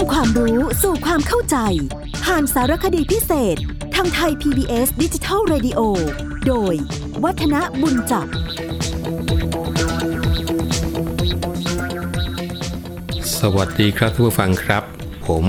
[0.00, 1.56] ำความรู้สู่ความเข้าใจ
[2.24, 3.56] ผ่านสารคดีพิเศษ
[3.94, 5.80] ทางไทย PBS ดิจิทัล Radio
[6.46, 6.74] โดย
[7.24, 8.26] วัฒนบุญจับ
[13.40, 14.82] สวัสดีครับทุกผู้ฟังครับ
[15.26, 15.44] ผม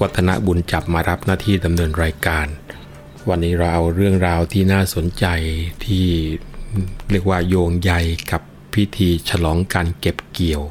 [0.00, 2.46] วัฒนบุญจับมารับหน้าที่ดำเนินรายการ
[3.28, 5.26] วันนี้เราเอาเรื่องราวที่น่าสนใจ
[5.84, 6.06] ที่
[7.10, 7.92] เรียกว่าโยงใย
[8.30, 8.42] กับ
[8.74, 10.62] พิธีฉลองการเก็บเกี่ยว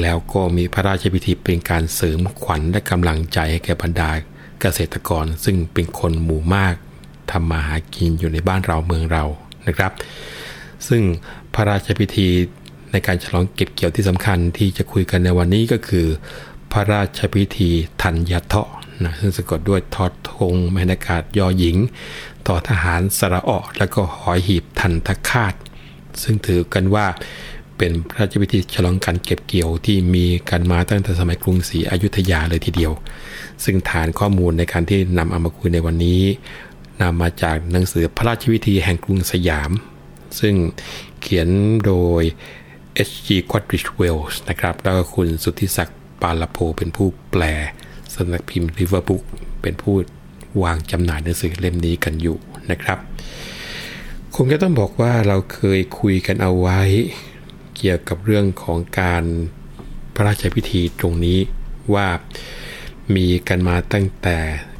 [0.00, 4.10] แล้วก็มีพระราชพิธีเป็นการเสริมขวัญและกำลังใจให้แก่บรรดา
[4.60, 6.74] เกษตรกรซึ่งเป็นคนหมู่มาก
[7.30, 9.24] ทำมาหากินอยู่ในบ้านเราเมืองเรา
[9.66, 9.92] นะครับ
[10.88, 11.02] ซึ่ง
[11.54, 12.28] พระราชพิธี
[12.92, 16.06] ในการฉลองเก็บเกี่ยวที่สำคัญที่จะคุยกันในวันนี้ก็คือ
[16.72, 17.70] พระราชพิธี
[18.02, 18.68] ธัญเทาะ
[19.04, 21.76] นะซึ่งสะกดด้วยทอทงแมนากาศยอหญิง
[22.46, 25.54] ทอทหารสระออแล้วก็หอยหีบทันทคาต
[26.22, 27.06] ซึ่งถือกันว่า
[27.84, 32.92] เป็นพระราชพิธีฉลองการเก็บเกี่ยวที่มีกันมาตั้งแต่สมัยกรุงศรีอยุธยาเลยทีเดียว
[33.64, 36.22] ซึ่งฐานข้อมูลในการที่นำเอามาคุยในวันนี้
[37.00, 39.70] นำมาจากหนังสือพระราชพิธีแห่งกรุงสยาม
[40.40, 40.54] ซึ่ง
[41.20, 41.48] เขียน
[41.84, 42.22] โดย
[43.08, 43.28] H.G.
[43.50, 47.42] Quadrich Wells นะครับแล้วก็คุณสุทธิศักดิ์ปาลโพเป็นผู้แปล
[48.14, 49.24] สำนักพิมพ์ River Book
[49.62, 49.94] เป็นผู้
[50.62, 52.36] วางจำหน่ายหนังสือเล่มนี้กันอยู่
[52.70, 52.98] นะครับ
[54.36, 56.80] คงจะต้องบอกว่าเราเคยคุยกันเอาไว้
[57.84, 59.24] เกี่ยวกับเรื่องของการ
[60.14, 61.38] พระราชพิธีตรงนี้
[61.94, 62.08] ว่า
[63.16, 64.38] มีกันมาตั้งแต่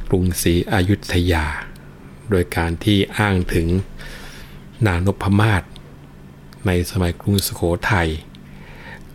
[0.09, 1.45] กรุงศรีอยุธยา
[2.29, 3.67] โดยการที่อ้างถึง
[4.87, 5.63] นางนพมาศ
[6.65, 8.09] ในสมัยกรุงสุโขทัย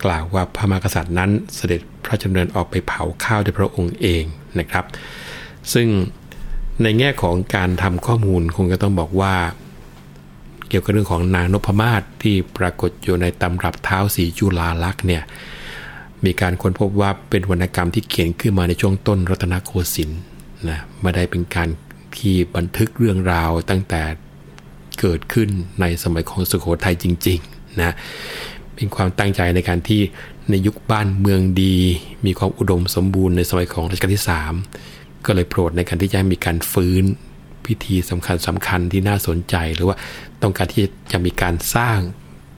[0.04, 4.24] กล่าวว่าพระมหากษัตริย์นั้นเสด็จพระราชดำเนินออกไปเผาข้าวด้วยพระองค์เอง
[4.58, 4.84] นะครับ
[5.72, 5.88] ซึ่ง
[6.82, 9.34] ในแง่ของการทำข้อมูลคงจะต้องบอกว่า
[10.68, 15.22] เกี่ยวกับเรื่องของนางนพมาศที่ปรากฏอยู่ในตำรับเท้าสีจุลาลักษณ์เนี่ย
[16.24, 20.20] มีการค้นพบว่าเป็นวรรณกรรมที่เขียนขึ้นมาในช่วงต้นรัตนโกสินทร์
[20.68, 21.68] นะไม่ได้เป็นการ
[22.16, 24.02] ที่บันทึกเรื่องราวตั้งแต่
[25.00, 25.48] เกิดขึ้น
[25.80, 27.94] ในสมัยของสุโขทัยจริงๆนะ
[28.74, 30.00] เป็นความตั้งใจในการที่
[30.50, 31.76] ในยุคบ้านเมืองดี
[32.26, 34.24] มีความอุดมสมบูรณ์ในสมัยของรัชกาลที่
[34.74, 37.04] 3 ก็เลยโปรดในการที่จะมีการฟื้น
[37.68, 39.96] พิธีสำคัญสำคัญที่น่าสนใจ หรือว่า
[40.42, 41.98] ต้องการที่จะมีการสร้าง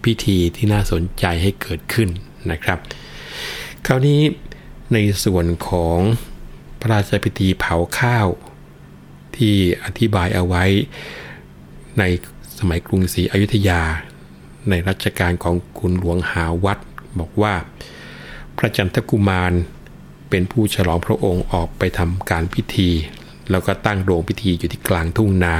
[0.04, 2.08] พิธีที่น่าสนใจให้เกิดขึ้น
[2.50, 2.78] นะครับ
[3.86, 4.20] คราวนี้
[4.92, 5.98] ในส่วนของ
[6.80, 8.28] พระราชพิธีเผาข้าว
[9.36, 9.54] ที่
[9.84, 10.64] อธิบายเอาไว้
[11.98, 12.02] ใน
[12.58, 13.82] สมัยกรุงศรีอยุธยา
[14.70, 16.78] ในรัชกาลของคุณหลวงหาวัด
[17.18, 17.54] บอกว่า
[18.56, 19.52] พระจันทกุมาร
[20.30, 22.90] เป็นผู้ฉลองพระองค์ออกไปทำการพิธี
[23.50, 25.56] แล้วก็ตั้งโรงพิธีอยู่ที่กลางทุ่งนา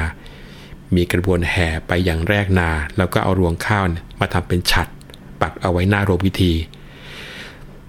[0.94, 3.84] มีกระบวนแห่ไปอย่างแรกนา แล้วก็เอารวงข้าว
[4.20, 4.86] มาทำเป็นฉัด
[5.40, 6.52] ปักเอาไว้หน้าโรงพิธี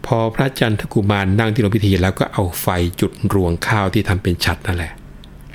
[0.05, 2.67] พอพระจันทกุมารนั่งที่โรงพิธีแล้วก็เอาไฟ
[3.01, 4.93] จุดรวงข้าวที่ทำเป็นฉัดนั่นแหละ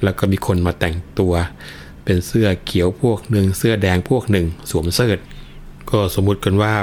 [0.02, 1.34] แล้วก็มีคนมาแต่งตัว
[2.04, 5.14] เป็นเสื้อเขียวพวกหนึ่งเสื้อแดงพวกหนึ่ง สวมเสื้อ
[5.90, 6.74] ก็สมมุติกันว่า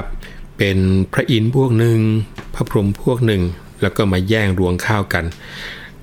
[0.58, 0.78] เป็น
[1.12, 1.98] พระอินทร์พวกหนึ่ง
[2.54, 3.42] พระพรหมพวกหนึ่ง
[3.82, 5.24] แล้วก็มาแย่งรวงข้าวกัน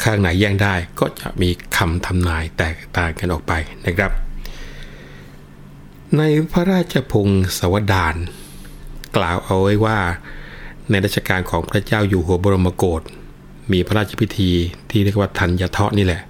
[0.03, 3.53] ข้างไหนแย่งได้ก็จะมีคำทำนายแตกต่างกันออกไป
[3.85, 4.11] นะครับ
[6.17, 8.15] ในพระราชพงศาวดาร
[9.17, 9.99] กล่าวเอาไว้ว่า
[10.89, 13.01] ในรัชกาลของพระเจ้าอยู่หัวบรมโกศ
[13.71, 14.51] มีพระราชพิธี
[14.89, 16.21] ที่เรียกว่าทัญญเทาะนี่แหละ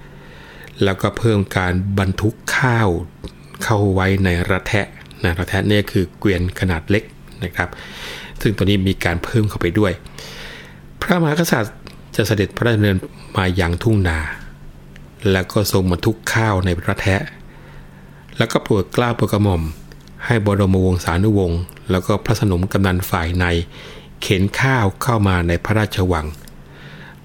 [0.83, 2.89] แล้วก็เพิ่มการบรรทุกข้าว
[3.63, 4.87] เข้าไว้ในระแทะ
[5.23, 7.03] นะระแทะนี่คือเกวียนขนาดเล็ก
[7.43, 7.69] นะครับ
[8.41, 9.91] ซึ่งตัวนี้มีการเพิ่มเข้าไปด้วย
[11.01, 11.75] พระมหากษัตริย์
[12.16, 12.97] จะเสด็จพระราชดำเนิน
[13.35, 14.19] มาอย่างทุ่งนา
[15.31, 17.22] แล้วก็ทรงบรรทุกข้าวในพระแทะ
[18.38, 19.61] แล้วก็โปรดกล้าโปรดกระหม่อม
[20.25, 21.61] ให้บรมวงศานุวงศ์
[21.91, 23.45] แล้วก็พระสนมกำนันฝ่ายใน
[24.22, 26.25] เข็นข้าวเข้ามาในพระราชวัง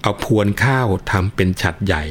[0.01, 2.03] เอาพวนข้าวทำเป็นฉัดใหญ่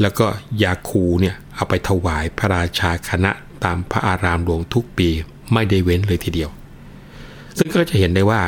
[0.00, 0.26] แล้วก็
[0.62, 3.30] ยาคูเนี่ยเอาไปถวายพระราชาคณะ
[3.64, 5.08] ตามพระอารามหลวงทุกปี
[5.52, 6.50] ไม่ได้เว้นเลยทีเดียว
[7.58, 8.42] ซึ่งก็จะเห็นได้ว่า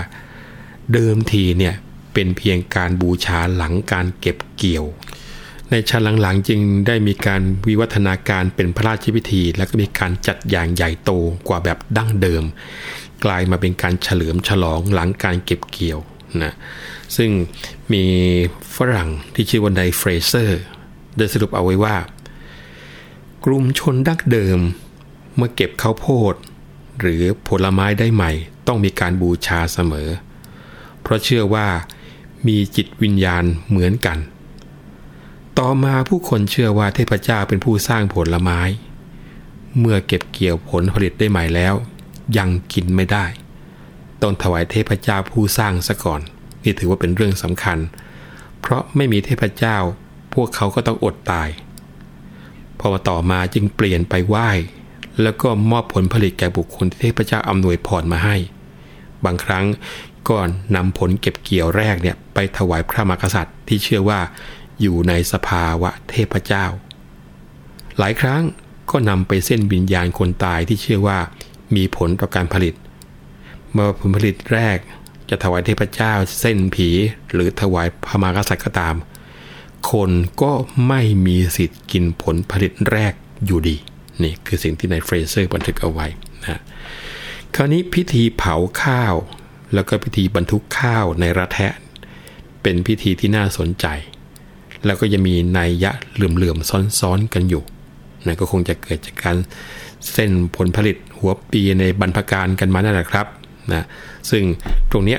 [0.93, 1.75] เดิมทีเนี่ย
[2.19, 4.85] เป็นเพียงการบูชาหลังการเก็บเกี่ยว
[5.71, 11.11] ในชาหลังๆจึงได้มีการวิวัฒนาการเป็นพระราชพิธี แล้วก็มีการจัดอย่างใหญ่โต
[11.49, 12.45] กว่าแบบดั้งเดิม
[13.25, 15.99] กลายมาเป็นการเฉลิมฉลองหลังการเก็บเกี่ยว
[16.43, 16.53] นะ
[17.17, 17.31] ซึ่ง
[17.93, 18.05] มี
[18.77, 20.61] ฝรั่งที่ชื่อว่าไดเฟรเซอร์
[21.17, 21.97] ได้สรุปเอาไว้ว่า
[23.45, 24.59] กลุ่มชนดั้งเดิม
[25.37, 26.35] เมื่อเก็บข้าวโพด
[27.01, 28.33] หรือผลไม้ได้ใหม่
[28.67, 30.09] ต้องมีการบูชาเสมอ
[31.03, 31.69] เพราะเชื่อว่า
[32.47, 34.19] มีจิตวิญญาณเหมือนกัน
[35.59, 38.61] ต่อมาผู้คนเชื่อว่าเทพเจ้าเป็นผู้สร้างผลไม้
[39.79, 41.75] เมื่อเก็บเกี่ยวผลผลิตได้ใหม่แล้ว
[42.39, 43.27] ยังกินไม่ได้
[44.23, 46.21] ต้องถวายเทพเจ้าผู้สร้างซะก่อน
[46.63, 47.79] นี่ถือว่าเป็นเรื่องสำคัญ
[48.61, 49.77] เพราะไม่มีเทพเจ้า
[50.35, 51.49] พวกเขาก็ต้องอดตาย
[52.79, 54.49] พอมาต่อมาจึงเปลี่ยนไปไหว้
[55.23, 58.37] แล้วก็มอบผลผลิตแก่บุคคลที่เทพเจ้าอำนวยพรมาให้
[59.25, 59.65] บางครั้ง
[60.29, 60.39] ก็
[60.77, 64.21] นำผลเก็บเกี่ยวแรกเนี่ยไปถวายพระมหากษัตริย์ที่เชื่อว่า
[64.81, 66.67] อยู่ในสภาวะเทพเจ้า
[67.99, 68.43] หลายครั้ง
[68.91, 71.19] ก็นำไปเซ่นวิญญาณคนตายที่เชื่อว่า
[71.77, 72.75] มีผลต่อการผลิต
[73.73, 74.79] เมื่อผลผลิตแรก
[75.31, 76.89] จะถวายเทพเจ้าเซ่นผี
[77.33, 78.95] หรือถวายพระมหากษัตริย์ก็ตาม
[79.93, 80.11] คน
[80.43, 80.53] ก็
[80.89, 83.13] ไม่มีสิทธิ์กินผลผลิตแรก
[83.47, 83.77] อยู่ดี
[84.23, 86.07] นี่คือสิ่งที่นายเฟรเซอร์บันทึกเอาไว้
[86.43, 86.61] นะ
[87.55, 89.15] คราวนี้พิธีเผาข้าว
[89.75, 91.73] แล้วก็พิธีบรรทุกข้าวในระแทะ
[92.63, 93.87] เป็นพิธีที่น่าสนใจ
[94.87, 97.63] แล้วก็ยังมีนัยยะเหลื่อมๆซ้อนๆกันอยู่
[98.27, 99.37] นะก็คงจะเกิดจากการ
[100.13, 103.27] เส้นผลผลิตหัวปีในบรรพการกันมานั่นแหละครับ
[103.73, 103.85] นะ
[104.31, 104.43] ซึ่ง
[104.91, 105.17] ตรงนี้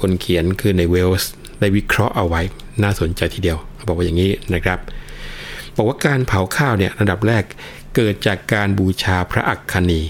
[0.00, 2.40] คนเขียนคือในเวลส์ได้วิเคราะห์เอาไว้
[2.82, 4.78] น่าสนใจทีเดียวบอกว่าอย่างนี้นะครับ
[5.76, 7.44] บอกว่าการเผาข้าวเนี่ยระดับแรก
[7.96, 10.02] เกิดจากการบูชาพระอักคณี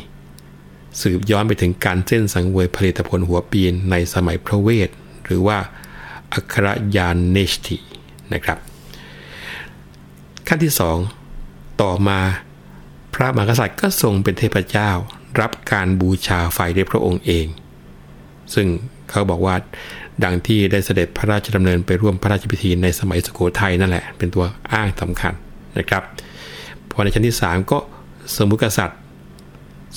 [1.02, 4.88] สืบย้อนไปถึงการเส้นสังเวยผลิตผลหัวปีนในสมัยพระเวท
[5.24, 5.58] หรือว่า
[6.32, 6.66] อัคร
[6.96, 7.76] ยานเนชติ
[8.32, 8.58] นะครับ
[10.48, 10.96] ขั้นที่สอง
[11.82, 12.20] ต่อมา
[13.14, 14.90] พระมหากษัตริย์ก็ทรงเป็นเทพเจ้า
[15.40, 17.46] รับการบูชาไฟด้วยพระองค์เอง
[18.54, 18.66] ซึ่ง
[19.10, 19.54] เขาบอกว่า
[20.24, 25.34] ดังที่ได้เสด็จพระราชดำเนินไปร่วมพระราชพิธีในสมัยสุโขทัยนั่นแหละ เป็นตัวอ้างสำคัญ
[25.78, 26.02] นะครับ
[26.90, 27.78] พอในชั้นที่ 3 ก็
[28.36, 28.98] สมุติกษัตริย์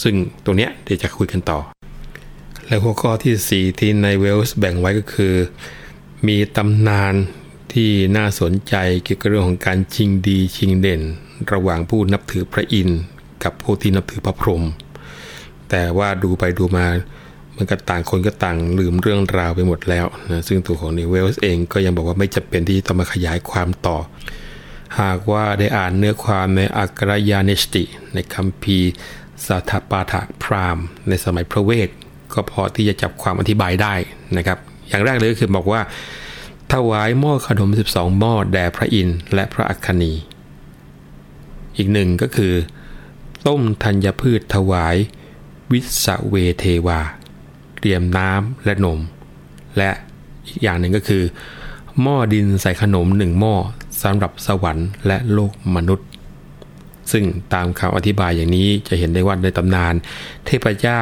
[0.03, 0.15] ซึ่ง
[0.45, 1.59] ตรงนี้ยเดี๋ยวจะคุยกันต่อ
[2.65, 5.33] แล้วหัวข้อที่ 4 ที่ในเวลส์แบ่งไว้ก็คือ
[6.27, 7.13] มีตำนาน
[7.73, 11.01] ที่น่าสนใจเกี่ยวกับเรื่องของการชิงดีชิงเด่น
[11.53, 12.99] ระหว่างผู้นับถือพระอินทร์
[13.43, 14.63] กับผู้ที่นับถือพระพรหม
[15.69, 16.85] แต่ว่าดูไปดูมา
[17.57, 23.97] มันก็ต่างคนก็ต่างลืมเรื่องราวไปหมดแล้วนะซึ่งตัวของนิเวลส์เองก็ยังบอกว่าไม่จำเป็นที่ต้องมาขยายความต่อ
[25.01, 28.91] หากว่าได้อ่านเนื้อความในอักรยานิสติ ในคัมภีร์
[29.47, 30.77] สัทปาถะพราม
[31.07, 31.89] ในสมัยพระเวท
[32.33, 33.93] ก็พอที่จะจับความอธิบายได้
[34.37, 34.57] นะครับ
[34.89, 35.81] อย่างแรกเลยก็คือบอกว่า
[36.73, 40.13] ถวายหม้อขนม 12 หม้อแด่พระอินทร์และพระอัคคณี
[41.77, 42.53] อีกหนึ่งก็คือ
[43.47, 44.95] ต้มธัญพืชถวาย
[45.71, 46.99] วิสเวเทวา
[47.79, 48.99] เตรียมน้ำและนม
[49.77, 49.89] และ
[50.47, 51.23] อีกอย่างหนึ่งก็คือ
[52.01, 53.55] หม้อดินใส่ขนมหนึ่งหม้อ
[54.01, 56.08] สำหรับสวรรค์และโลกมนุษย์
[57.11, 59.93] ซึ่งตามคำอธิบายอย่างนี้จะเห็นได้ว่าในตำนาน
[60.45, 61.01] เทพเจ้า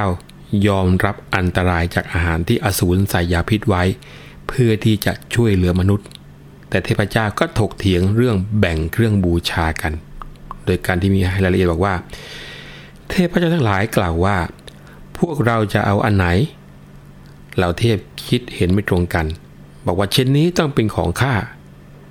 [0.68, 3.83] ยอมรับอันตรายจากอาหารที่อสูรใส่ยาพิษไว้
[4.48, 6.07] เพื่อที่จะช่วยเหลือมนุษย์
[6.69, 9.94] แต่เทพเจ้าก็ถกเถียงเรื่องแบ่งเครื่องบูชากัน
[10.65, 11.95] โดยการที่มีรายละเอียดบอกว่า
[13.09, 14.38] เทพเจ้าทั้งหลายกล่าวว่า
[15.18, 16.27] พวกเราจะเอาอันไหน
[17.56, 19.25] เหล่าเทพคิดเห็นไม่ตรงกัน
[19.86, 21.33] บอกว่าเช่นนี้ต้องเป็นของข้า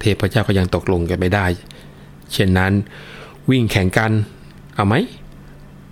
[0.00, 1.46] เทพเจ้าก็ยังตกลงกันไม่ได้
[2.32, 2.72] เช่นนั้น
[3.50, 4.12] วิ่งแข่งกัน
[4.74, 4.94] เอาไหม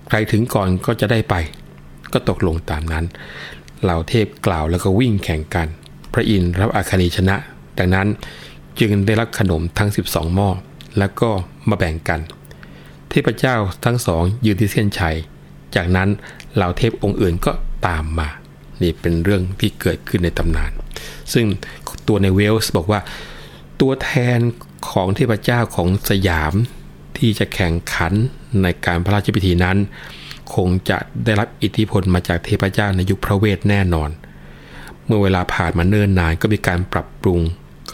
[0.09, 1.35] ใครถึงก่อนก็จะได้ไป
[2.13, 3.05] ก็ตกลงตามนั้น
[3.83, 5.69] เหล่าเทพกล่าวแล้วก็วิ่งแข่งกัน
[6.13, 7.37] พระอินทร์รับอาคานีชนะ
[7.79, 8.09] ดังนั้น
[8.81, 10.49] จึงได้รับขนมทั้ง 12 หม้อ
[10.99, 11.31] แล้วก็
[11.69, 12.21] มาแบ่งกัน
[13.11, 15.17] เทพเจ้าทั้งสองยืนที่เส้นชัย
[15.77, 16.09] จากนั้น
[16.55, 17.53] เหล่าเทพองค์อื่นก็
[17.87, 18.29] ตามมา
[18.83, 20.73] นี่เป็นเรื่องที่เกิดขึ้นในตำนาน
[21.33, 21.47] ซึ่ง
[22.09, 23.01] ตัวในเวลส์บอกว่า
[23.81, 24.39] ตัวแทน
[24.91, 26.55] ของเทพเจ้าของสยาม
[27.25, 28.13] ที่จะแข่งขัน
[28.63, 29.77] ในการพระราชพิธีนั้น
[30.55, 34.11] คงจะได้รับอิทธิพลมาจากเทพเจ้าในยุคพระเวทแน่นอน
[35.07, 37.41] เมื่อเวลาผ่านมาเนิ่นนานก็มีการปรับปรุง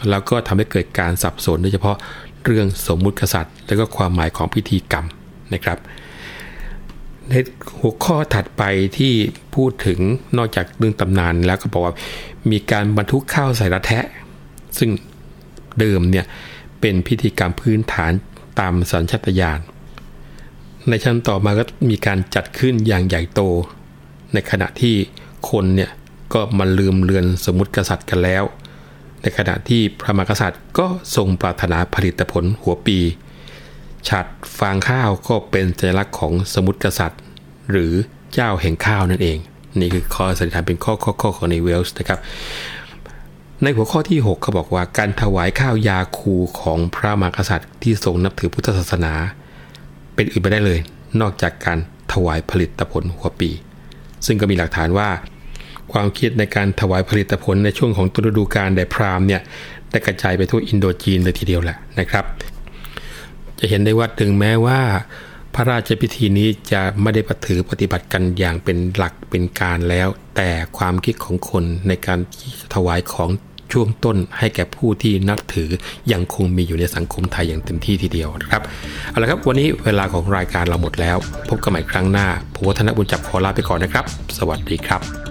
[0.09, 1.97] แล้วก็ทำให้เกิดการสับสนโดยเฉพาะ
[2.45, 5.05] เรื่องสมมุติกษัตริย์ และก็ความหมายของพิธีกรรม
[5.53, 5.77] นะครับ
[7.29, 7.33] ใน
[7.79, 8.63] หัวข้อถัดไป
[8.97, 9.13] ที่
[9.55, 9.99] พูดถึง
[10.37, 11.95] นอกจากเรื่องตำนานแล้วก็บอกว่า
[12.51, 14.05] มีการบรรทุกข้าวใส่ระแทะ
[14.77, 14.89] ซึ่ง
[15.79, 16.25] เดิมเนี่ย
[16.81, 18.11] เป็นพิธีกรรมพื้นฐาน
[18.59, 19.59] ตามสัญชาตญาณ
[20.89, 23.41] ในชั้นต่อมาก็มีการจัดขึ้นอย่างใหญ่โต
[24.33, 24.95] ในขณะที่
[25.49, 25.91] คนเนี่ย
[26.33, 28.43] ก็มาลืมเลือนสมมติกษัตริย์กันแล้ว
[29.21, 32.99] ในขณะที่พระมหากษัตริย์ก็ทรงปรารถนาผลิตผลหัวปี
[34.09, 34.25] ฉัด
[34.59, 37.21] ฟางข้าวก็เป็นสัญลักษณ์ของสมุติกษัตริย์
[37.71, 37.93] หรือ
[38.33, 39.37] เจ้าแห่งข้าวนั่นเอง
[39.79, 42.19] นี่คือข้อสันนิษฐานเป็นข้อข้อข้อของในเวลส์นะครับ
[43.63, 49.13] ในหัวข้อที่ 6 เขาบอกว่าการถวายข้าวยาคูของพระมหากษัตริย์ที่ทรงนับถือพุทธศาสนา
[50.15, 50.79] เป็นอื่นไปได้เลย
[51.21, 51.77] นอกจากการ
[52.13, 53.49] ถวายผลิตผลหัวปี
[54.25, 55.09] ซึ่งก็มีหลักฐานว่า
[55.91, 59.41] ความคิดในการถวายผลิตผลในช่วงของตุฤดูกาลแด่พราหมณ์เนี่ย
[59.89, 62.25] ได้กระจายไปทั่วอินโดจีนเลยทีเดียวแหละนะครับ
[63.59, 64.79] จะเห็นได้ว่าถึงแม้ว่า
[65.55, 72.19] พระราชพิธีนี้จะไม่ได้ปถือปฏิบัติกันอย่างเป็นหลักเป็นการแล้ว แต่ความคิดของคนในการ
[72.73, 73.29] ถวายของ
[73.71, 75.69] ช่วงต้นให้แก่ผู้ที่นับถือ
[76.11, 78.61] ยังคงมีอยู่ในสังคมไทยอย่างเต็มที่ทีเดียวนะครับ
[79.09, 81.17] เอาละครับวันนี้เวลาของรายการเราหมดแล้ว
[81.49, 84.05] พบกันใหม่ครั้งหน้าผมวัฒนบุญจับขอลาไปก่อนนะครับ
[84.37, 85.30] สวัสดีครับ